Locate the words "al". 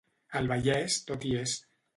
0.39-0.49